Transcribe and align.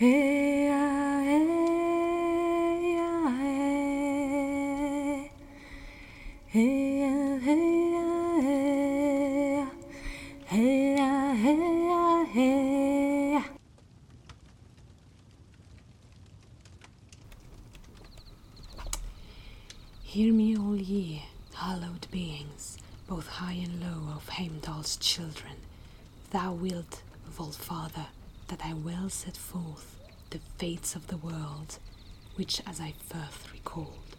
Hear 0.00 0.08
me, 20.32 20.56
all 20.56 20.76
ye 20.76 21.22
hallowed 21.54 22.06
beings, 22.10 22.78
both 23.06 23.26
high 23.26 23.52
and 23.52 23.82
low 23.82 24.14
of 24.14 24.30
Heimdall's 24.30 24.96
children. 24.96 25.56
Thou 26.30 26.54
wilt, 26.54 27.02
Volfather, 27.30 28.06
that 28.50 28.66
I 28.66 28.74
will 28.74 29.08
set 29.08 29.36
forth 29.36 29.96
the 30.30 30.40
fates 30.58 30.96
of 30.96 31.06
the 31.06 31.16
world, 31.16 31.78
which 32.34 32.60
as 32.66 32.80
I 32.80 32.94
first 32.98 33.52
recalled. 33.52 34.16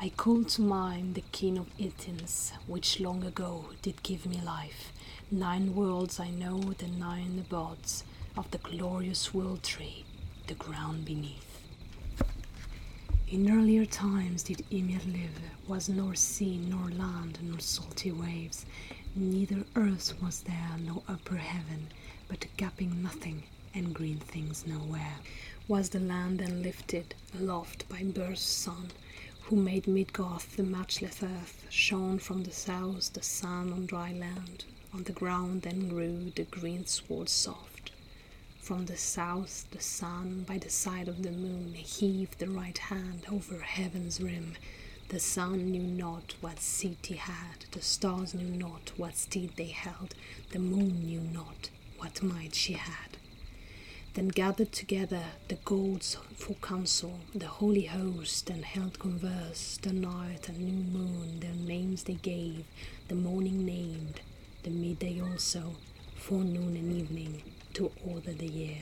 I 0.00 0.08
call 0.08 0.44
to 0.44 0.62
mind 0.62 1.14
the 1.14 1.24
king 1.30 1.58
of 1.58 1.66
etins, 1.76 2.52
which 2.66 2.98
long 2.98 3.22
ago 3.22 3.66
did 3.82 4.02
give 4.02 4.24
me 4.24 4.40
life. 4.42 4.92
Nine 5.30 5.74
worlds 5.74 6.18
I 6.18 6.30
know, 6.30 6.58
the 6.58 6.88
nine 6.88 7.38
abodes 7.38 8.02
of 8.34 8.50
the 8.50 8.58
glorious 8.58 9.34
world 9.34 9.62
tree, 9.62 10.06
the 10.46 10.54
ground 10.54 11.04
beneath. 11.04 11.60
In 13.28 13.50
earlier 13.50 13.84
times 13.84 14.42
did 14.42 14.64
Ymir 14.70 15.00
live, 15.06 15.40
was 15.68 15.90
nor 15.90 16.14
sea 16.14 16.56
nor 16.56 16.88
land 16.90 17.40
nor 17.42 17.60
salty 17.60 18.10
waves, 18.12 18.64
neither 19.16 19.64
earth 19.74 20.20
was 20.22 20.42
there 20.42 20.76
nor 20.78 21.02
upper 21.08 21.36
heaven, 21.36 21.88
but 22.28 22.46
gaping 22.58 23.02
nothing 23.02 23.42
and 23.74 23.94
green 23.94 24.18
things 24.18 24.66
nowhere. 24.66 25.16
Was 25.68 25.88
the 25.88 26.00
land 26.00 26.40
then 26.40 26.62
lifted 26.62 27.14
aloft 27.38 27.88
by 27.88 28.02
Bur's 28.02 28.40
son, 28.40 28.90
who 29.42 29.56
made 29.56 29.86
Midgard 29.86 30.42
the 30.56 30.62
matchless 30.62 31.22
earth, 31.22 31.64
shone 31.70 32.18
from 32.18 32.42
the 32.42 32.52
south 32.52 33.12
the 33.14 33.22
sun 33.22 33.72
on 33.72 33.86
dry 33.86 34.12
land, 34.12 34.64
on 34.92 35.04
the 35.04 35.12
ground 35.12 35.62
then 35.62 35.88
grew 35.88 36.30
the 36.34 36.44
green 36.44 36.84
sward 36.86 37.28
soft. 37.28 37.92
From 38.60 38.86
the 38.86 38.96
south 38.96 39.66
the 39.70 39.80
sun 39.80 40.44
by 40.46 40.58
the 40.58 40.70
side 40.70 41.08
of 41.08 41.22
the 41.22 41.30
moon 41.30 41.72
heaved 41.74 42.38
the 42.38 42.48
right 42.48 42.76
hand 42.76 43.24
over 43.30 43.60
heaven's 43.60 44.20
rim. 44.20 44.54
The 45.08 45.20
sun 45.20 45.70
knew 45.70 45.84
not 45.84 46.34
what 46.40 46.58
seat 46.58 47.06
he 47.06 47.14
had, 47.14 47.66
the 47.70 47.80
stars 47.80 48.34
knew 48.34 48.48
not 48.48 48.90
what 48.96 49.16
steed 49.16 49.52
they 49.56 49.68
held, 49.68 50.16
the 50.50 50.58
moon 50.58 51.06
knew 51.06 51.20
not 51.20 51.70
what 51.96 52.24
might 52.24 52.56
she 52.56 52.72
had. 52.72 53.16
Then 54.14 54.28
gathered 54.28 54.72
together 54.72 55.22
the 55.46 55.58
gods 55.64 56.16
for 56.34 56.54
council, 56.54 57.20
the 57.34 57.46
holy 57.46 57.84
host, 57.84 58.50
and 58.50 58.64
held 58.64 58.98
converse. 58.98 59.78
The 59.80 59.92
night 59.92 60.48
and 60.48 60.58
new 60.58 60.98
moon 60.98 61.38
their 61.38 61.54
names 61.54 62.02
they 62.02 62.14
gave, 62.14 62.64
the 63.06 63.14
morning 63.14 63.64
named, 63.64 64.20
the 64.64 64.70
midday 64.70 65.20
also, 65.20 65.76
forenoon 66.16 66.76
and 66.76 66.92
evening, 66.92 67.42
to 67.74 67.92
order 68.04 68.32
the 68.32 68.48
year. 68.48 68.78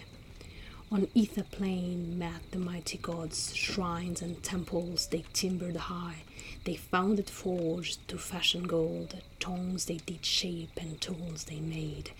On 0.92 1.08
ether 1.14 1.42
plain 1.42 2.18
met 2.18 2.50
the 2.52 2.58
mighty 2.58 2.98
gods, 2.98 3.54
shrines 3.56 4.22
and 4.22 4.42
temples 4.42 5.06
they 5.06 5.24
timbered 5.32 5.76
high. 5.76 6.22
They 6.64 6.76
founded 6.76 7.28
forged 7.28 8.06
to 8.08 8.18
fashion 8.18 8.64
gold, 8.64 9.16
tongs 9.40 9.86
they 9.86 9.96
did 9.96 10.24
shape 10.24 10.78
and 10.80 11.00
tools 11.00 11.44
they 11.44 11.60
made. 11.60 12.12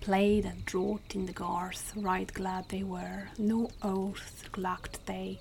Played 0.00 0.44
and 0.44 0.64
draught 0.64 1.14
in 1.14 1.26
the 1.26 1.32
garth, 1.32 1.92
right 1.96 2.32
glad 2.32 2.68
they 2.68 2.82
were, 2.82 3.28
no 3.38 3.70
oath 3.82 4.44
lacked 4.56 5.04
they 5.06 5.40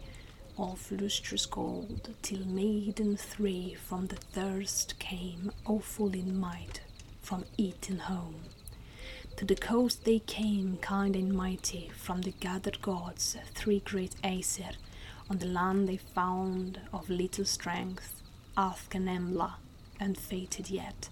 of 0.58 0.92
lustrous 0.92 1.46
gold, 1.46 2.14
till 2.22 2.46
maiden 2.46 3.16
three 3.16 3.76
from 3.76 4.08
the 4.08 4.18
thirst 4.18 5.00
came, 5.00 5.52
awful 5.66 6.14
in 6.14 6.38
might, 6.38 6.82
from 7.22 7.46
Etunheim. 7.58 8.34
To 9.40 9.46
the 9.46 9.56
coast 9.56 10.04
they 10.04 10.20
came, 10.20 10.76
kind 10.82 11.16
and 11.16 11.34
mighty, 11.34 11.90
from 11.96 12.24
the 12.24 12.34
gathered 12.42 12.82
gods, 12.82 13.38
three 13.56 13.80
great 13.80 14.14
Aesir. 14.22 14.72
On 15.30 15.38
the 15.38 15.46
land 15.46 15.88
they 15.88 15.96
found 15.96 16.82
of 16.92 17.10
little 17.10 17.46
strength, 17.46 18.22
Ask 18.58 18.96
and 18.96 19.08
Embla, 19.08 19.54
unfated 19.98 20.70
yet. 20.70 21.08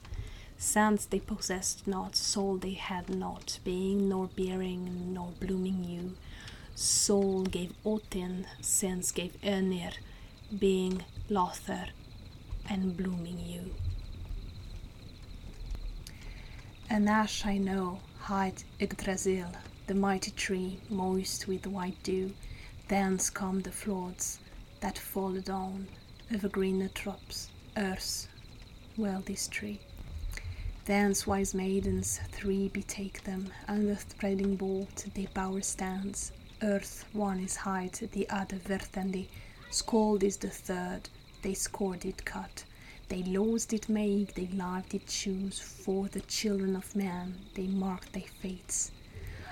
Sense 0.57 1.05
they 1.05 1.21
possessed 1.21 1.87
not, 1.87 2.17
soul 2.17 2.57
they 2.57 2.73
had 2.73 3.07
not, 3.09 3.59
being 3.63 4.09
nor 4.09 4.27
bearing 4.27 5.13
nor 5.13 5.31
blooming 5.39 5.85
you. 5.85 6.17
Soul 6.75 7.43
gave 7.43 7.71
Odin, 7.85 8.45
sense 8.59 9.13
gave 9.13 9.39
Hönir, 9.41 9.93
being 10.59 11.05
Lothar 11.29 11.85
and 12.69 12.97
blooming 12.97 13.39
you. 13.39 13.73
An 16.89 17.07
ash 17.07 17.45
I 17.45 17.57
know, 17.57 17.99
hight 18.27 18.65
Yggdrasil, 18.81 19.49
the 19.85 19.93
mighty 19.93 20.31
tree, 20.31 20.77
moist 20.89 21.47
with 21.47 21.65
white 21.65 21.95
dew. 22.03 22.33
Thence 22.89 23.29
come 23.29 23.61
the 23.61 23.71
floods 23.71 24.39
that 24.81 24.97
fall 24.97 25.39
on 25.49 25.87
over 26.35 26.49
greener 26.49 26.89
tops, 26.89 27.47
earth's 27.77 28.27
wealthiest 28.97 29.53
tree. 29.53 29.79
Thence 30.83 31.25
wise 31.25 31.53
maidens 31.53 32.19
three 32.33 32.67
betake 32.67 33.23
them, 33.23 33.49
under 33.65 33.95
threading 33.95 34.57
bolt 34.57 35.05
their 35.15 35.29
bower 35.33 35.61
stands. 35.61 36.33
Earth 36.61 37.05
one 37.13 37.39
is 37.39 37.55
height, 37.55 38.09
the 38.11 38.29
other 38.29 38.57
Verthandi, 38.57 39.27
Skuld 39.71 40.23
is 40.23 40.35
the 40.35 40.49
third, 40.49 41.07
they 41.43 41.53
score 41.53 41.95
it 41.95 42.25
cut. 42.25 42.65
They 43.09 43.23
laws 43.23 43.65
did 43.65 43.87
make, 43.87 44.33
they 44.35 44.47
life 44.47 44.89
did 44.89 45.07
choose, 45.07 45.59
for 45.59 46.07
the 46.09 46.19
children 46.21 46.75
of 46.75 46.95
man 46.95 47.35
they 47.53 47.67
marked 47.67 48.11
their 48.13 48.31
fates. 48.41 48.91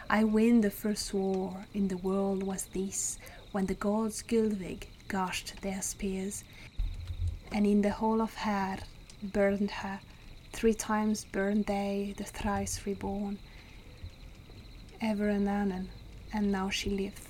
I 0.10 0.24
win 0.26 0.62
the 0.62 0.70
first 0.70 1.14
war 1.14 1.66
in 1.74 1.88
the 1.88 1.98
world 1.98 2.44
was 2.44 2.66
this, 2.66 3.18
when 3.54 3.66
the 3.66 3.74
gods 3.74 4.22
Gullveig 4.22 4.88
gashed 5.08 5.62
their 5.62 5.82
spears, 5.82 6.44
and 7.52 7.66
in 7.66 7.82
the 7.82 7.92
hall 7.92 8.22
of 8.22 8.34
Her 8.34 8.78
burned 9.24 9.72
her. 9.72 10.00
Three 10.52 10.74
times 10.74 11.26
burned 11.26 11.66
they, 11.66 12.14
the 12.18 12.26
thrice 12.26 12.86
reborn, 12.86 13.40
ever 15.02 15.30
and 15.30 15.48
anon, 15.48 15.90
and 16.34 16.52
now 16.52 16.70
she 16.70 16.90
liveth. 16.90 17.30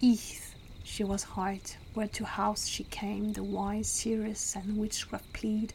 Eath 0.00 0.54
she 0.84 1.04
was 1.04 1.22
hight, 1.22 1.78
where 1.94 2.08
to 2.08 2.24
house 2.24 2.66
she 2.66 2.84
came, 2.84 3.32
the 3.32 3.42
wise 3.42 3.88
seeress 3.88 4.56
and 4.56 4.78
witchcraft 4.78 5.32
plead, 5.32 5.74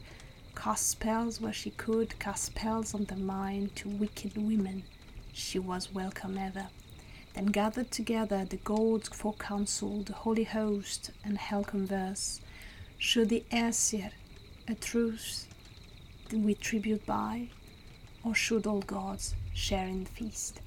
cast 0.55 0.89
spells 0.89 1.39
where 1.39 1.53
she 1.53 1.69
could, 1.71 2.17
cast 2.19 2.45
spells 2.45 2.93
on 2.93 3.05
the 3.05 3.15
mind 3.15 3.75
to 3.75 3.87
wicked 3.87 4.35
women. 4.35 4.83
She 5.31 5.59
was 5.59 5.93
welcome 5.93 6.37
ever. 6.37 6.67
Then 7.33 7.47
gathered 7.47 7.91
together 7.91 8.45
the 8.45 8.57
gods 8.57 9.09
for 9.09 9.33
council, 9.33 10.01
the 10.01 10.13
holy 10.13 10.45
host, 10.45 11.11
and 11.23 11.37
held 11.37 11.67
converse. 11.67 12.39
Should 12.97 13.29
the 13.29 13.43
Aesir 13.51 14.09
a 14.67 14.73
truce 14.73 15.45
with 16.33 16.59
tribute 16.59 17.05
buy, 17.05 17.49
or 18.23 18.33
should 18.33 18.65
all 18.65 18.81
gods 18.81 19.35
share 19.53 19.87
in 19.87 20.05
the 20.05 20.09
feast? 20.09 20.61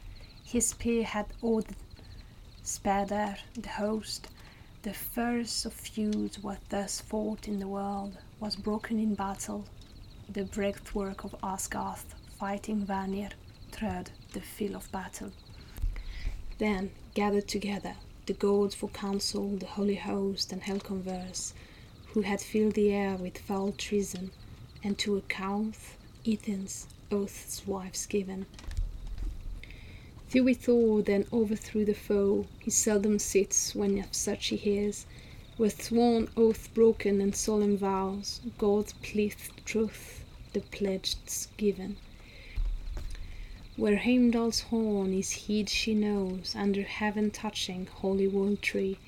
His 0.45 0.69
spear 0.69 1.03
had 1.03 1.27
Odin, 1.43 1.75
Spadar, 2.63 3.39
the 3.55 3.69
host, 3.69 4.29
the 4.83 4.95
first 4.95 5.67
of 5.67 5.75
feuds 5.75 6.43
what 6.43 6.59
thus 6.71 7.03
fought 7.03 7.47
in 7.47 7.59
the 7.59 7.69
world 7.69 8.17
was 8.39 8.57
broken 8.57 8.99
in 8.99 9.15
battle. 9.15 9.67
The 10.31 10.45
breastwork 10.45 11.23
of 11.23 11.35
Asgarth, 11.43 12.15
fighting 12.39 12.87
Vanir, 12.87 13.29
trod 13.73 14.11
the 14.33 14.41
field 14.41 14.77
of 14.77 14.91
battle. 14.91 15.33
Then 16.57 16.93
gathered 17.13 17.47
together 17.47 17.95
the 18.25 18.33
gods 18.33 18.75
for 18.75 18.89
counsel, 18.89 19.57
the 19.59 19.67
holy 19.67 19.97
host, 19.97 20.51
and 20.51 20.63
held 20.63 20.85
converse, 20.85 21.53
who 22.07 22.23
had 22.23 22.41
filled 22.41 22.75
the 22.75 22.91
air 22.91 23.17
with 23.17 23.37
foul 23.37 23.73
treason, 23.73 24.31
and 24.83 24.97
to 24.99 25.19
account 25.19 25.77
Ethan's 26.27 26.87
oaths 27.11 27.67
wives 27.67 28.07
given. 28.07 28.47
Thewith 30.31 30.59
Thor 30.59 31.03
then 31.03 31.27
overthrew 31.33 31.85
the 31.85 31.93
foe, 31.93 32.47
he 32.61 32.71
seldom 32.71 33.19
sits 33.19 33.75
when 33.75 33.99
of 33.99 34.15
such 34.15 34.47
he 34.47 34.57
hears, 34.57 35.05
with 35.59 35.83
sworn 35.83 36.29
oath 36.37 36.73
broken 36.73 37.21
and 37.21 37.35
solemn 37.35 37.77
vows, 37.77 38.41
God's 38.57 38.93
pleased 39.03 39.51
truth, 39.65 40.23
the 40.53 40.61
pledges 40.61 41.49
given. 41.57 41.97
Where 43.75 43.97
Heimdall's 43.97 44.61
horn 44.61 45.13
is 45.13 45.33
hid 45.33 45.69
she 45.69 45.95
knows, 45.95 46.55
under 46.55 46.85
heaven 46.85 47.33
touching 47.33 47.87
holy 47.87 48.29
world 48.29 48.63
tree. 48.63 48.99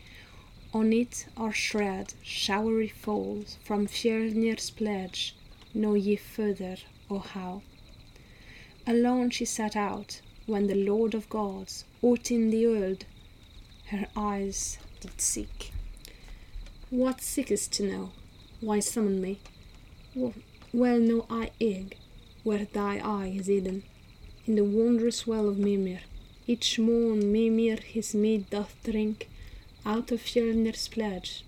On 0.75 0.93
it 0.93 1.27
are 1.37 1.53
shred, 1.53 2.15
showery 2.25 2.89
falls, 2.89 3.59
from 3.63 3.87
Fjölnir's 3.87 4.71
pledge, 4.71 5.37
know 5.73 5.95
ye 5.95 6.17
further 6.17 6.79
or 7.09 7.21
how. 7.21 7.63
Alone 8.89 9.31
she 9.31 9.45
set 9.45 9.77
out, 9.77 10.21
when 10.47 10.67
the 10.67 10.75
Lord 10.75 11.15
of 11.15 11.29
Gods, 11.29 11.85
out 12.03 12.31
in 12.31 12.51
the 12.51 12.67
world, 12.67 13.05
her 13.87 14.07
eyes 14.17 14.79
did 15.01 15.21
seek. 15.21 15.73
What 16.91 17.21
seekest 17.21 17.73
to 17.75 17.85
know? 17.85 18.11
Why 18.61 18.81
summon 18.81 19.21
me? 19.21 19.41
Well 20.73 20.99
know 20.99 21.27
I 21.31 21.51
Ygg, 21.61 21.97
where 22.43 22.65
thy 22.65 22.99
eye 22.99 23.35
is 23.39 23.47
hidden, 23.47 23.83
in 24.47 24.57
the 24.57 24.65
wondrous 24.65 25.27
well 25.27 25.49
of 25.49 25.59
Mimir. 25.59 26.01
Each 26.47 26.79
morn 26.79 27.33
Mimir 27.33 27.77
his 27.77 28.15
mead 28.15 28.51
doth 28.51 28.75
drink, 28.83 29.29
out 29.87 30.11
of 30.11 30.21
Fjölnir's 30.21 30.89
pledge. 30.89 31.45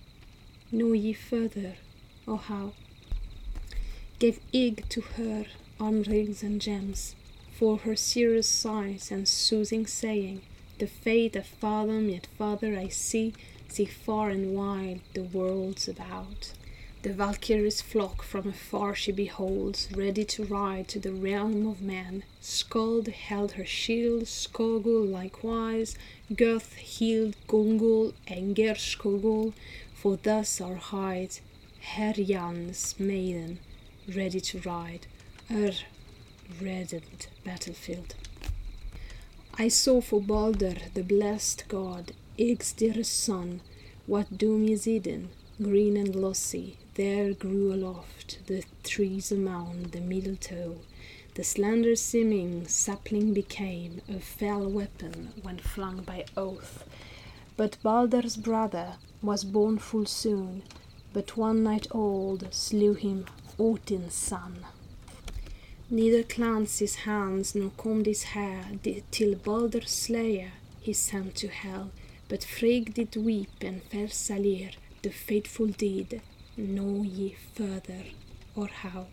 Know 0.70 0.92
ye 0.92 1.12
further, 1.12 1.74
O 2.26 2.36
how? 2.36 2.72
Gave 4.18 4.40
Ygg 4.52 4.88
to 4.90 5.00
her 5.00 5.46
arm 5.78 6.02
rings 6.02 6.42
and 6.42 6.60
gems, 6.60 7.16
for 7.58 7.78
her 7.78 7.94
serious 7.94 8.48
sighs 8.48 9.10
and 9.10 9.28
soothing 9.28 9.86
saying, 9.86 10.42
the 10.78 10.86
fate 10.86 11.36
of 11.36 11.46
fathom 11.46 12.08
yet 12.08 12.26
farther 12.36 12.76
I 12.76 12.88
see, 12.88 13.32
see 13.68 13.84
far 13.84 14.30
and 14.30 14.54
wide 14.56 15.00
the 15.14 15.22
worlds 15.22 15.88
about. 15.88 16.52
The 17.02 17.12
Valkyrie's 17.12 17.80
flock 17.80 18.22
from 18.22 18.48
afar 18.48 18.94
she 18.94 19.12
beholds, 19.12 19.88
ready 19.94 20.24
to 20.24 20.44
ride 20.44 20.88
to 20.88 20.98
the 20.98 21.12
realm 21.12 21.66
of 21.66 21.80
men. 21.82 22.24
Skuld 22.42 23.08
held 23.08 23.52
her 23.52 23.64
shield, 23.66 24.24
Skogul 24.24 25.08
likewise, 25.08 25.96
Gurth 26.34 26.74
healed 26.76 27.36
Gungul 27.46 28.14
and 28.26 28.56
Geirskogul, 28.56 29.52
for 29.94 30.16
thus 30.16 30.60
are 30.60 30.76
hight 30.76 31.40
Herjan's 31.94 32.98
maiden, 32.98 33.58
ready 34.08 34.40
to 34.40 34.58
ride, 34.60 35.06
her 35.48 35.72
reddened 36.60 37.28
battlefield. 37.44 38.14
I 39.56 39.68
saw 39.68 40.00
for 40.00 40.20
Balder, 40.20 40.76
the 40.94 41.04
blessed 41.04 41.64
god, 41.68 42.12
dearest 42.36 43.20
son, 43.20 43.60
what 44.06 44.36
doom 44.36 44.68
is 44.68 44.84
hidden, 44.84 45.30
green 45.62 45.96
and 45.96 46.12
glossy, 46.12 46.76
there 46.94 47.32
grew 47.32 47.72
aloft 47.72 48.38
the 48.46 48.64
trees 48.82 49.30
amound 49.32 49.92
the 49.92 50.00
mistletoe. 50.00 50.76
The 51.34 51.44
slender 51.44 51.96
seeming 51.96 52.68
sapling 52.68 53.32
became 53.34 54.00
a 54.08 54.20
fell 54.20 54.68
weapon 54.68 55.32
when 55.42 55.58
flung 55.58 56.02
by 56.02 56.24
oath. 56.36 56.84
But 57.56 57.76
Balder's 57.82 58.36
brother 58.36 58.94
was 59.22 59.42
born 59.42 59.78
full 59.78 60.06
soon, 60.06 60.62
but 61.12 61.36
one 61.36 61.62
night 61.62 61.86
old 61.90 62.52
slew 62.52 62.94
him 62.94 63.26
Odin's 63.58 64.14
son. 64.14 64.64
Neither 65.90 66.22
cleansed 66.22 66.80
his 66.80 66.96
hands 66.96 67.54
nor 67.54 67.70
combed 67.76 68.06
his 68.06 68.24
hair 68.34 68.66
till 69.10 69.34
Balder's 69.34 69.90
slayer 69.90 70.52
he 70.80 70.92
sent 70.92 71.34
to 71.36 71.48
hell. 71.48 71.90
But 72.28 72.44
Frigg 72.44 72.94
did 72.94 73.16
weep 73.16 73.50
and 73.60 73.82
fair 73.82 74.08
Salir 74.08 74.72
the 75.02 75.10
fateful 75.10 75.66
deed 75.66 76.22
know 76.56 77.02
ye 77.02 77.36
further, 77.54 78.04
or 78.54 78.68
how? 78.68 79.06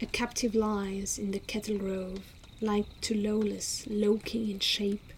A 0.00 0.06
captive 0.06 0.54
lies 0.54 1.18
in 1.18 1.30
the 1.30 1.38
kettle 1.38 1.78
grove, 1.78 2.22
like 2.60 2.86
to 3.02 3.14
lawless 3.14 3.86
Loki 3.88 4.50
in 4.50 4.60
shape. 4.60 5.12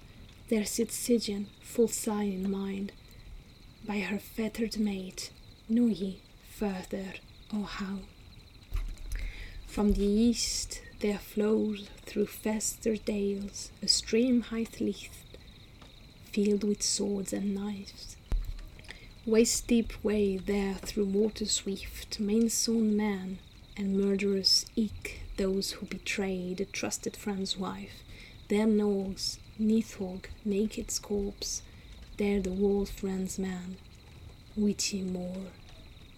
There 0.49 0.65
sits 0.65 0.97
Sigyn, 0.97 1.47
full 1.61 1.89
sigh 1.89 2.25
in 2.25 2.51
mind, 2.51 2.93
by 3.87 4.01
her 4.01 4.19
fettered 4.19 4.79
mate. 4.79 5.31
Know 5.69 5.87
ye 5.87 6.21
further, 6.51 7.15
or 7.53 7.65
how? 7.65 7.99
From 9.75 9.95
the 9.95 10.07
east 10.07 10.83
there 11.01 11.19
flows 11.19 11.89
through 12.07 12.27
faster 12.27 12.95
dales 12.95 13.73
a 13.83 13.89
stream 13.89 14.43
high 14.43 14.67
filled 14.67 16.63
with 16.63 16.81
swords 16.81 17.33
and 17.33 17.53
knives 17.53 18.17
Waist 19.27 19.67
deep 19.67 19.93
way 20.05 20.37
there 20.37 20.75
through 20.75 21.07
water 21.07 21.47
swift, 21.47 22.21
main 22.21 22.51
sown 22.51 22.97
man, 22.97 23.41
and 23.77 23.99
murderous 23.99 24.65
eke 24.77 25.23
those 25.39 25.73
who 25.73 25.87
betrayed 25.87 26.61
a 26.61 26.67
trusted 26.67 27.17
friend's 27.17 27.57
wife. 27.59 28.05
There 28.47 28.69
gnaws 28.69 29.41
Nidhogg 29.61 30.27
naked 30.45 30.97
corpse, 31.03 31.63
there 32.17 32.41
the 32.41 32.53
wolf 32.53 33.03
rends 33.03 33.41
man. 33.41 33.79
Witty 34.57 35.03
more, 35.03 35.47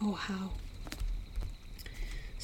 oh 0.03 0.13
how! 0.13 0.51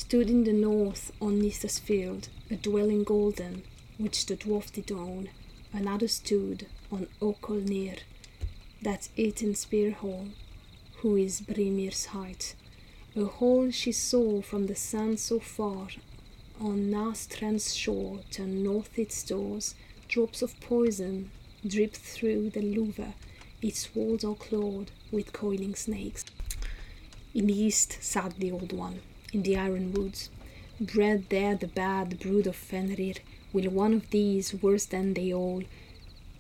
Stood 0.05 0.29
in 0.29 0.43
the 0.43 0.53
north 0.53 1.13
on 1.21 1.41
Nithas 1.41 1.79
field 1.79 2.29
a 2.51 2.57
dwelling 2.57 3.05
golden, 3.05 3.63
which 3.99 4.27
the 4.27 4.37
dwarf 4.37 4.73
did 4.73 4.91
own. 4.91 5.29
Another 5.73 6.09
stood 6.09 6.67
on 6.91 7.07
Okolnir, 7.21 7.99
that 8.83 9.09
it 9.17 9.43
in 9.43 9.55
spear 9.55 9.93
hall 9.93 10.27
who 10.97 11.15
is 11.17 11.41
Brimir's 11.41 12.07
height. 12.07 12.57
A 13.15 13.25
hole 13.25 13.71
she 13.71 13.93
saw 13.93 14.43
from 14.43 14.67
the 14.67 14.75
sun 14.75 15.17
so 15.17 15.39
far, 15.39 15.87
on 16.61 16.91
Nastrand's 16.91 17.73
shore 17.73 18.19
turned 18.33 18.65
north 18.65 18.99
its 18.99 19.23
doors, 19.23 19.77
drops 20.09 20.43
of 20.43 20.59
poison 20.61 21.31
drip 21.65 21.95
through 21.95 22.51
the 22.51 22.61
louver, 22.61 23.15
its 23.63 23.95
walls 23.95 24.25
are 24.25 24.35
clawed 24.35 24.91
with 25.13 25.33
coiling 25.33 25.77
snakes. 25.77 26.25
In 27.33 27.47
the 27.47 27.59
east 27.59 28.03
sat 28.03 28.35
the 28.39 28.51
old 28.51 28.73
one, 28.73 29.01
in 29.33 29.43
the 29.43 29.57
iron 29.57 29.93
woods, 29.93 30.31
bred 30.81 31.29
there 31.29 31.55
the 31.55 31.67
bad 31.67 32.19
brood 32.21 32.47
of 32.47 32.57
Fenrir, 32.57 33.15
will 33.53 33.71
one 33.71 33.95
of 33.95 34.11
these, 34.11 34.55
worse 34.55 34.85
than 34.87 35.15
they 35.15 35.33
all, 35.33 35.63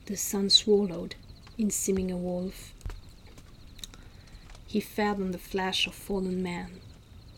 the 0.07 0.17
sun 0.17 0.51
swallowed, 0.51 1.15
in 1.59 1.71
seeming 1.71 2.11
a 2.11 2.17
wolf, 2.17 2.73
he 4.73 4.81
fed 4.81 5.17
on 5.21 5.33
the 5.33 5.39
flesh 5.39 5.87
of 5.87 5.95
fallen 5.95 6.43
men. 6.43 6.81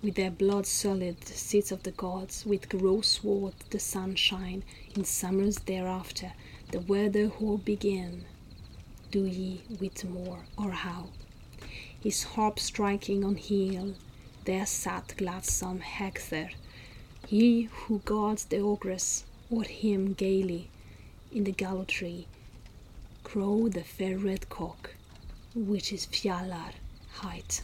With 0.04 0.14
their 0.14 0.30
blood 0.30 0.66
sullied 0.66 1.26
seeds 1.26 1.72
of 1.72 1.82
the 1.82 1.90
gods, 1.90 2.46
with 2.46 2.68
gross 2.68 3.24
wrought 3.24 3.58
the 3.70 3.80
sunshine, 3.80 4.62
in 4.94 5.04
summers 5.04 5.56
thereafter, 5.56 6.32
the 6.70 6.78
weather 6.78 7.26
who 7.26 7.58
begin. 7.58 8.24
Do 9.10 9.24
ye 9.24 9.62
wit 9.80 10.04
more, 10.04 10.44
or 10.56 10.70
how? 10.70 11.08
His 12.00 12.22
harp 12.22 12.60
striking 12.60 13.24
on 13.24 13.34
heel, 13.34 13.94
there 14.44 14.66
sat 14.66 15.14
gladsome 15.16 15.80
Eggther, 15.80 16.50
he 17.26 17.62
who 17.62 18.00
guards 18.00 18.44
the 18.44 18.58
ogress, 18.58 19.24
o'er 19.50 19.64
him 19.64 20.12
gaily, 20.12 20.68
in 21.32 21.44
the 21.44 21.52
gallotree, 21.52 22.26
crow 23.22 23.68
the 23.68 23.82
fair 23.82 24.18
red 24.18 24.48
cock, 24.50 24.94
which 25.54 25.92
is 25.92 26.06
Fjallar 26.06 26.72
height. 27.12 27.62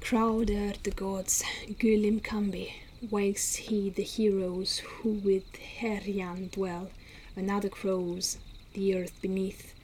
Crowder 0.00 0.74
the 0.82 0.90
gods, 0.90 1.42
Gullinkambi, 1.66 2.72
wakes 3.10 3.56
he 3.56 3.90
the 3.90 4.02
heroes 4.02 4.78
who 4.78 5.10
with 5.10 5.44
Herjan 5.80 6.50
dwell, 6.52 6.90
another 7.34 7.68
crows 7.68 8.38
the 8.74 8.94
earth 8.94 9.20
beneath, 9.20 9.74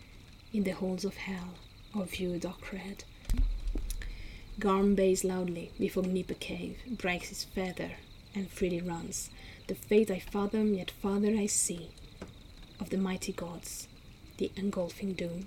in 0.53 0.63
the 0.63 0.73
halls 0.73 1.05
of 1.05 1.17
hell, 1.17 1.55
of 1.95 2.11
view 2.11 2.39
dark 2.39 2.73
red. 2.73 3.05
Garm 4.59 4.97
bays 4.97 5.23
loudly 5.23 5.71
before 5.79 6.03
Gnipa 6.03 6.39
cave, 6.41 6.79
breaks 6.89 7.29
his 7.29 7.45
feather, 7.45 7.93
and 8.35 8.51
freely 8.51 8.81
runs. 8.81 9.31
The 9.69 9.77
fate 9.77 10.11
I 10.11 10.19
fathom, 10.19 10.75
yet 10.75 10.91
farther 10.91 11.37
I 11.37 11.47
see, 11.47 11.91
of 12.81 12.91
the 12.91 12.97
mighty 12.97 13.33
gods, 13.33 13.87
the 14.39 14.51
engulfing 14.57 15.13
doom. 15.13 15.47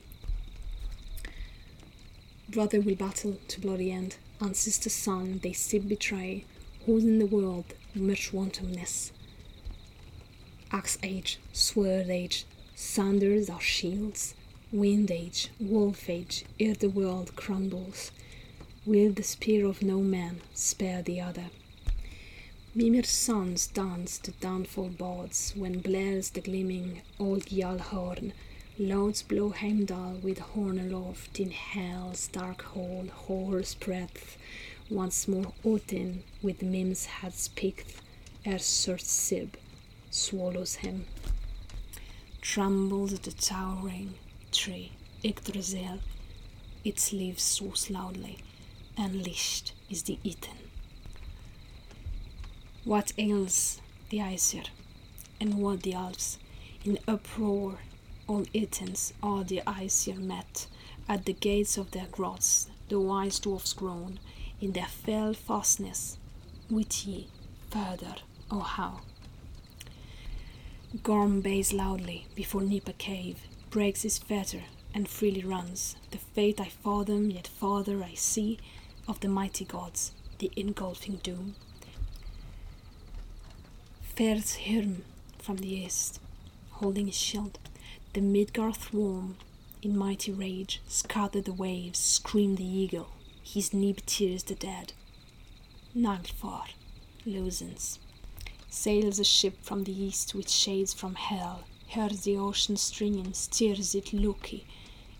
Brother 2.48 2.80
will 2.80 2.96
battle 2.96 3.38
to 3.50 3.60
bloody 3.60 3.92
end, 3.92 4.16
and 4.40 4.56
sister 4.56 4.90
son 4.90 5.42
they 5.44 5.52
still 5.52 5.82
betray, 5.84 6.46
who's 6.86 7.04
in 7.04 7.20
the 7.20 7.26
world 7.26 7.74
much 7.94 8.32
wantonness. 8.32 9.12
Axe 10.72 10.98
age, 11.04 11.38
sword 11.52 12.10
age, 12.10 12.46
sanders 12.76 13.50
are 13.50 13.60
shields, 13.60 14.36
wind 14.72 15.12
age, 15.12 15.50
wolf 15.60 16.10
age, 16.10 16.46
ere 16.62 16.76
the 16.76 16.90
world 16.90 17.36
crumbles. 17.36 18.12
Will 18.86 19.12
the 19.12 19.22
spear 19.22 19.68
of 19.68 19.84
no 19.84 20.00
man 20.00 20.42
spare 20.54 21.04
the 21.04 21.22
other? 21.22 21.52
Mimir's 22.74 23.10
sons 23.10 23.68
dance 23.68 24.18
the 24.18 24.32
downfall 24.32 24.90
bards 24.90 25.54
when 25.56 25.82
blares 25.82 26.32
the 26.32 26.42
gleaming 26.42 27.02
old 27.20 27.52
Yal 27.52 27.78
horn 27.78 28.34
Loads 28.80 29.22
blow 29.22 29.50
Heimdall 29.52 30.16
with 30.24 30.40
horn 30.40 30.80
aloft 30.80 31.40
in 31.40 31.52
hell's 31.52 32.28
dark 32.30 32.64
hall, 32.64 33.06
horror's 33.14 33.76
breadth. 33.76 34.38
Once 34.90 35.28
more 35.28 35.54
Odin 35.64 36.24
with 36.42 36.64
Mim's 36.64 37.06
heads 37.06 37.50
picked, 37.50 38.02
ere 38.44 38.58
Sib 38.58 39.58
swallows 40.10 40.76
him. 40.76 41.06
Trembles 42.42 43.20
the 43.20 43.32
towering 43.32 44.16
tree, 44.52 44.94
Yggdrasil, 45.24 46.00
its 46.84 47.14
leaves 47.14 47.44
swoos 47.44 47.92
loudly, 47.92 48.40
and 49.02 49.26
lished 49.26 49.72
is 49.90 50.04
the 50.04 50.20
Ettin. 50.24 50.70
What 52.84 53.12
ails 53.18 53.82
the 54.10 54.20
Aesir? 54.22 54.64
and 55.42 55.56
what 55.56 55.82
the 55.82 55.94
Alps. 55.96 56.38
In 56.86 57.00
uproar, 57.08 57.80
all 58.28 58.46
Itans 58.54 59.12
are 59.24 59.44
the 59.44 59.62
Aesir 59.68 60.16
met. 60.16 60.68
At 61.10 61.26
the 61.26 61.34
gates 61.34 61.78
of 61.78 61.90
their 61.92 62.06
grots, 62.12 62.68
the 62.90 63.00
wise 63.00 63.40
dwarfs 63.40 63.74
groan 63.74 64.20
in 64.62 64.74
their 64.74 64.86
fell 64.86 65.34
fastness. 65.34 66.18
Wit 66.70 67.08
ye 67.08 67.28
further, 67.72 68.16
oh 68.52 68.60
how? 68.60 69.02
Garm 71.02 71.42
bays 71.42 71.74
loudly 71.74 72.28
before 72.36 72.62
Gnipa 72.62 72.96
cave, 73.00 73.40
breaks 73.72 74.04
his 74.04 74.20
fetter, 74.20 74.64
and 74.94 75.08
freely 75.10 75.44
runs. 75.44 75.96
The 76.12 76.20
fate 76.20 76.62
I 76.62 76.70
fathom, 76.70 77.32
yet 77.32 77.48
farther 77.48 78.04
I 78.04 78.14
see, 78.14 78.60
of 79.08 79.20
the 79.20 79.28
mighty 79.28 79.66
gods, 79.66 80.14
the 80.40 80.52
engulfing 80.56 81.18
doom. 81.24 81.56
Fares 84.16 84.58
Hrym 84.66 85.04
from 85.40 85.58
the 85.58 85.74
east, 85.74 86.20
holding 86.72 87.08
his 87.08 87.18
shield. 87.18 87.60
The 88.14 88.22
Midgarth 88.22 88.94
Worm, 88.94 89.38
in 89.82 89.98
mighty 89.98 90.32
rage, 90.32 90.82
scattered 90.88 91.46
the 91.46 91.54
waves, 91.54 91.98
screamed 91.98 92.58
the 92.58 92.66
eagle. 92.66 93.10
His 93.42 93.74
nib 93.74 94.06
tears 94.06 94.44
the 94.44 94.56
dead. 94.56 94.94
Naglfar 95.96 96.66
loosens. 97.26 98.00
Sails 98.70 99.20
a 99.20 99.24
ship 99.24 99.58
from 99.62 99.84
the 99.84 100.04
east 100.04 100.36
with 100.36 100.50
shades 100.50 100.94
from 100.94 101.16
hell. 101.16 101.64
Hears 101.88 102.22
the 102.22 102.38
ocean 102.38 102.78
stringing, 102.78 103.34
steers 103.34 103.96
it 103.96 104.14
Loki. 104.14 104.66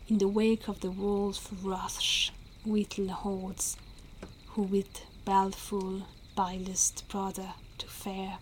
In 0.08 0.18
the 0.18 0.28
wake 0.28 0.68
of 0.68 0.82
the 0.82 0.92
wolf 0.92 1.50
Rathsh, 1.64 2.32
Whittle 2.66 3.10
hordes, 3.10 3.78
who 4.50 4.62
with 4.62 5.02
baleful 5.26 6.04
bilest 6.36 7.08
brother 7.08 7.54
to 7.80 7.88
fare 7.88 8.38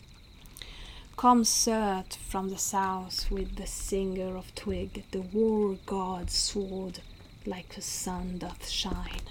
Comes 1.19 1.49
Surt 1.49 2.15
from 2.15 2.49
the 2.49 2.57
south 2.57 3.29
with 3.29 3.57
the 3.57 3.67
singer 3.67 4.37
of 4.37 4.55
twig, 4.55 5.03
the 5.11 5.19
war 5.19 5.77
god's 5.85 6.33
sword 6.33 7.01
like 7.45 7.75
a 7.75 7.81
sun 7.81 8.37
doth 8.37 8.69
shine. 8.69 9.27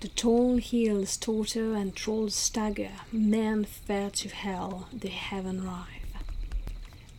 The 0.00 0.08
tall 0.08 0.56
hills 0.56 1.16
totter 1.16 1.74
and 1.74 1.94
trolls 1.94 2.34
stagger, 2.34 2.90
men 3.12 3.64
fare 3.64 4.10
to 4.10 4.28
hell, 4.30 4.88
the 4.92 5.10
heaven 5.10 5.64
rive. 5.64 6.16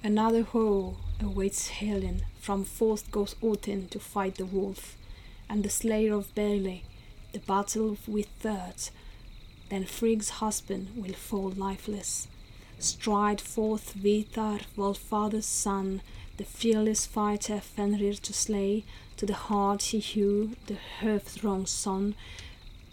Another 0.03 0.43
hoe 0.43 0.97
awaits 1.21 1.69
Hlín, 1.69 2.23
from 2.41 2.65
forth 2.65 3.09
goes 3.09 3.35
Odin 3.41 3.87
to 3.87 3.99
fight 4.01 4.35
the 4.35 4.45
wolf, 4.45 4.97
and 5.51 5.63
the 5.65 5.69
slayer 5.69 6.13
of 6.13 6.33
Bele, 6.33 6.81
the 7.33 7.39
battle 7.39 7.97
with 8.07 8.27
Third, 8.39 8.89
then 9.69 9.83
Frigg's 9.83 10.29
husband 10.29 10.93
will 10.95 11.13
fall 11.13 11.49
lifeless. 11.49 12.29
Stride 12.79 13.41
forth 13.41 13.93
Vithar, 13.93 14.61
Volfather's 14.77 15.45
son, 15.45 16.01
the 16.37 16.45
fearless 16.45 17.05
fighter 17.05 17.59
Fenrir 17.59 18.13
to 18.13 18.31
slay, 18.31 18.85
to 19.17 19.25
the 19.25 19.33
heart 19.33 19.83
he 19.83 19.99
hew, 19.99 20.55
the 20.67 20.77
hearthrong 21.01 21.67
son, 21.67 22.15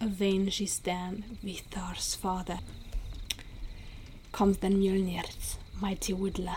avenges 0.01 0.81
then 0.81 1.39
Vithar's 1.45 2.17
father. 2.17 2.59
Comes 4.33 4.59
then 4.59 4.81
Mjolnir's 4.81 5.59
mighty 5.81 6.13
Woodla, 6.13 6.57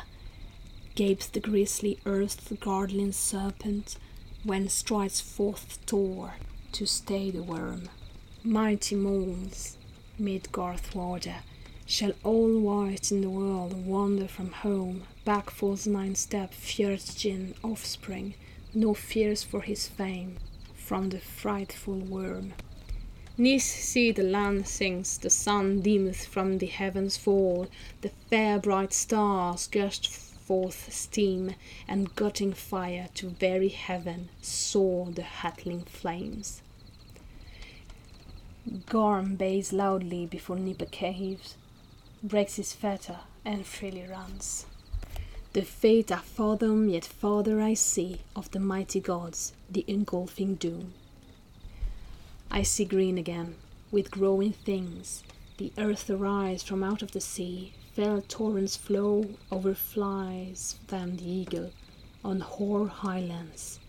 gapes 0.96 1.27
the 1.27 1.39
grisly 1.39 2.00
earth 2.08 2.51
guardian 2.60 3.13
serpent, 3.13 3.98
when 4.44 4.68
strides 4.68 5.22
forth 5.22 5.80
Thor 5.86 6.36
to 6.72 6.86
stay 6.86 7.30
the 7.30 7.44
worm. 7.44 7.90
Mighty 8.44 8.96
moles, 8.96 9.78
Midgard 10.18 10.82
warder, 10.96 11.38
Shall 11.86 12.14
all 12.24 12.60
white 12.60 13.12
in 13.12 13.22
the 13.22 13.30
world 13.30 13.86
wander 13.86 14.28
from 14.28 14.52
home? 14.52 15.04
Back 15.26 15.50
falls 15.50 15.86
nine 15.86 16.16
step 16.16 16.54
Fjordjin 16.54 17.54
offspring, 17.64 18.34
no 18.74 18.94
fears 18.94 19.44
for 19.44 19.62
his 19.62 19.88
fame 19.88 20.38
from 20.74 21.10
the 21.10 21.20
frightful 21.20 22.00
worm. 22.00 22.54
Nis 23.38 23.64
see 23.64 24.12
the 24.12 24.24
land 24.24 24.68
sinks, 24.68 25.18
the 25.18 25.30
sun 25.30 25.82
dimmeth 25.82 26.26
from 26.26 26.58
the 26.58 26.68
heavens 26.68 27.18
fall, 27.18 27.68
the 28.02 28.12
fair 28.30 28.58
bright 28.60 28.94
stars 28.94 29.68
gushed 29.68 30.31
forth 30.51 30.91
steam, 30.91 31.55
and 31.88 32.13
gutting 32.13 32.51
fire 32.51 33.08
to 33.13 33.29
very 33.29 33.70
heaven 33.70 34.27
soar 34.41 35.10
the 35.10 35.22
hurtling 35.22 35.81
flames. 35.84 36.62
Garm 38.86 39.36
bays 39.38 39.72
loudly 39.72 40.25
before 40.25 40.58
Gnipa 40.58 40.91
caves, 40.91 41.55
breaks 42.22 42.58
his 42.58 42.74
fetter, 42.74 43.20
and 43.46 43.65
freely 43.65 44.05
runs. 44.05 44.65
The 45.53 45.62
fate 45.62 46.12
I 46.12 46.17
fathom, 46.17 46.89
yet 46.89 47.05
farther 47.05 47.62
I 47.62 47.74
see, 47.74 48.20
of 48.36 48.51
the 48.51 48.60
mighty 48.60 49.00
gods, 49.00 49.53
the 49.70 49.86
engulfing 49.88 50.55
doom. 50.55 50.93
I 52.51 52.63
see 52.63 52.84
green 52.84 53.17
again, 53.17 53.55
with 53.89 54.12
growing 54.12 54.51
things, 54.51 55.24
the 55.58 55.72
earth 55.77 56.10
arise 56.10 56.62
from 56.62 56.84
out 56.84 57.01
of 57.01 57.13
the 57.13 57.22
sea, 57.22 57.74
fell 57.94 58.22
torrents 58.22 58.78
flow 58.78 59.26
over 59.52 59.74
flies 59.74 60.80
than 60.88 61.18
the 61.18 61.30
eagle, 61.30 61.72
on 62.24 62.40
hoar 62.40 62.88
highlands, 62.88 63.80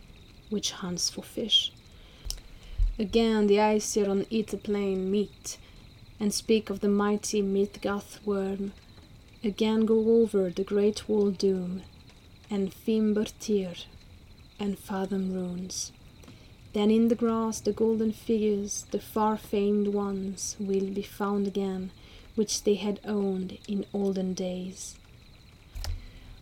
which 0.51 0.73
hunts 0.73 1.09
for 1.09 1.23
fish. 1.23 1.73
Again 2.99 3.47
the 3.47 3.59
Aesir 3.59 4.09
on 4.11 4.27
Ether 4.29 4.57
plain 4.57 5.11
meet, 5.11 5.59
and 6.19 6.35
speak 6.35 6.69
of 6.69 6.81
the 6.81 6.89
mighty 6.89 7.43
Midgard 7.43 8.05
worm, 8.25 8.73
again 9.45 9.87
go 9.87 10.21
over 10.21 10.51
the 10.51 10.65
great 10.65 11.09
wall 11.09 11.31
doom, 11.31 11.83
and 12.51 12.73
Fimbultyr, 12.73 13.87
and 14.59 14.79
fathom 14.79 15.33
runes. 15.33 15.93
Then 16.73 16.91
in 16.91 17.09
the 17.09 17.15
grass 17.15 17.61
the 17.61 17.73
golden 17.73 18.13
figures, 18.13 18.87
the 18.91 19.01
far 19.01 19.37
famed 19.37 19.89
ones, 19.89 20.57
will 20.59 20.91
be 20.91 21.03
found 21.03 21.47
again, 21.47 21.93
which 22.35 22.65
they 22.65 22.75
had 22.75 23.01
owned 23.05 23.59
in 23.69 23.85
olden 23.93 24.35
days. 24.35 24.97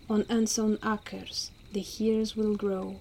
On 0.09 0.25
unsown 0.29 0.79
acres 0.85 1.51
the 1.73 1.81
hears 1.81 2.37
will 2.37 2.57
grow, 2.57 2.97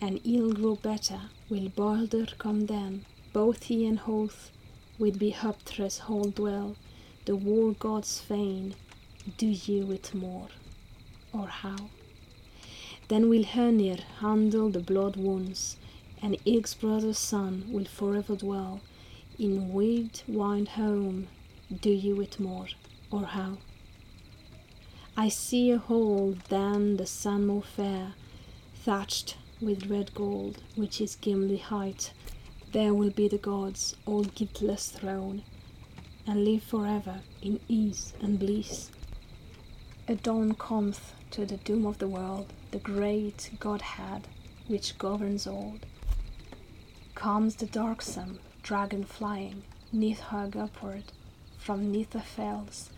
and 0.00 0.20
ill 0.24 0.52
grow 0.52 0.76
better, 0.76 1.22
will 1.48 1.68
Balder 1.68 2.26
come 2.38 2.66
then, 2.66 3.04
both 3.32 3.64
he 3.64 3.86
and 3.86 3.98
Hoth, 3.98 4.50
with 4.98 5.18
Behuptres 5.18 5.98
hold 6.00 6.34
dwell, 6.36 6.76
the 7.24 7.34
war 7.36 7.72
god's 7.72 8.20
fane, 8.20 8.74
do 9.38 9.46
ye 9.46 9.82
with 9.82 10.14
more, 10.14 10.48
or 11.32 11.46
how? 11.46 11.90
Then 13.08 13.28
will 13.28 13.44
Hönir 13.44 14.00
handle 14.20 14.70
the 14.70 14.80
blood 14.80 15.16
wounds, 15.16 15.76
and 16.20 16.36
Yg's 16.44 16.74
brother's 16.74 17.18
son 17.18 17.64
will 17.68 17.84
forever 17.84 18.36
dwell 18.36 18.80
in 19.38 19.72
weaved 19.72 20.22
wind 20.28 20.68
home, 20.68 21.28
do 21.80 21.90
you 21.90 22.20
it 22.20 22.38
more, 22.38 22.66
or 23.10 23.24
how? 23.24 23.58
I 25.16 25.28
see 25.28 25.70
a 25.70 25.78
hall 25.78 26.36
then 26.48 26.96
the 26.96 27.06
sun 27.06 27.46
more 27.46 27.62
fair, 27.62 28.14
thatched 28.74 29.36
with 29.60 29.86
red 29.86 30.14
gold, 30.14 30.62
which 30.74 31.00
is 31.00 31.16
Gimli 31.16 31.58
height, 31.58 32.12
there 32.72 32.94
will 32.94 33.10
be 33.10 33.28
the 33.28 33.38
gods 33.38 33.94
all 34.06 34.24
guiltless 34.24 34.88
throne, 34.88 35.42
and 36.26 36.44
live 36.44 36.62
forever 36.62 37.20
in 37.42 37.60
ease 37.68 38.12
and 38.20 38.38
bliss. 38.38 38.90
A 40.08 40.14
dawn 40.14 40.54
cometh 40.54 41.12
to 41.30 41.46
the 41.46 41.58
doom 41.58 41.86
of 41.86 41.98
the 41.98 42.08
world, 42.08 42.52
the 42.70 42.78
great 42.78 43.50
Godhead 43.60 44.26
which 44.66 44.98
governs 44.98 45.46
all. 45.46 45.76
Comes 47.14 47.56
the 47.56 47.66
darksome 47.66 48.38
dragon 48.62 49.04
flying, 49.04 49.62
neath 49.92 50.20
hug 50.20 50.56
upward, 50.56 51.04
from 51.62 51.90
neath 51.90 52.10
the 52.10 52.20
fells. 52.20 52.90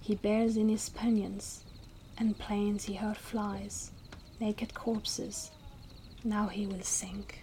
He 0.00 0.14
bears 0.14 0.56
in 0.56 0.68
his 0.68 0.88
pinions, 0.88 1.64
and 2.16 2.38
plains 2.38 2.84
he 2.84 2.94
her 2.94 3.14
flies, 3.14 3.90
naked 4.40 4.74
corpses. 4.74 5.50
Now 6.24 6.48
he 6.48 6.66
will 6.66 6.82
sink. 6.82 7.40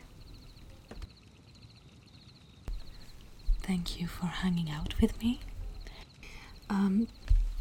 thank 3.66 4.00
you 4.00 4.08
for 4.08 4.28
hanging 4.28 4.70
out 4.70 4.94
with 5.02 5.20
me. 5.22 5.40
Um, 6.70 7.08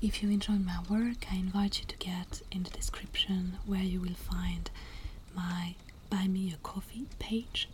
if 0.03 0.23
you 0.23 0.29
enjoyed 0.31 0.65
my 0.65 0.79
work, 0.91 1.33
I 1.33 1.37
invite 1.37 1.81
you 1.81 1.87
to 1.87 1.97
get 1.97 2.43
in 2.53 2.63
the 2.63 2.71
description 2.71 3.55
where 3.65 3.83
you 3.83 4.01
will 4.01 4.15
find 4.15 4.71
my 5.35 5.75
Buy 6.11 6.27
Me 6.29 6.53
a 6.53 6.59
Coffee 6.59 7.07
page. 7.19 7.69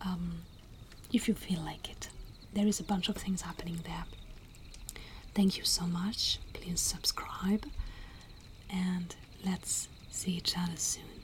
Um, 0.00 0.42
if 1.12 1.28
you 1.28 1.34
feel 1.34 1.60
like 1.60 1.90
it, 1.90 2.08
there 2.54 2.66
is 2.66 2.80
a 2.80 2.84
bunch 2.84 3.08
of 3.08 3.16
things 3.16 3.42
happening 3.42 3.80
there. 3.84 4.04
Thank 5.34 5.56
you 5.56 5.64
so 5.64 5.86
much. 5.86 6.38
Please 6.52 6.80
subscribe 6.80 7.64
and 8.70 9.14
let's 9.44 9.88
see 10.10 10.32
each 10.32 10.56
other 10.58 10.76
soon. 10.76 11.21